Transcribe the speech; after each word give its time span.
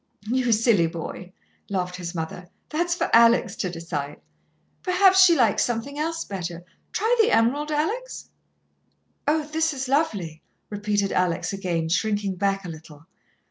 "You 0.25 0.51
silly 0.51 0.87
boy," 0.87 1.31
laughed 1.69 1.97
his 1.97 2.15
mother, 2.15 2.47
"that's 2.69 2.95
for 2.95 3.07
Alex 3.13 3.55
to 3.57 3.69
decide. 3.69 4.19
Perhaps 4.81 5.23
she 5.23 5.35
likes 5.35 5.63
something 5.63 5.99
else 5.99 6.25
better. 6.25 6.63
Try 6.91 7.15
the 7.21 7.29
emerald, 7.29 7.69
Alex?" 7.69 8.31
"Oh, 9.27 9.43
this 9.43 9.75
is 9.75 9.87
lovely," 9.87 10.41
repeated 10.71 11.11
Alex 11.11 11.53
again, 11.53 11.87
shrinking 11.87 12.33
back 12.37 12.65
a 12.65 12.69
little. 12.69 13.05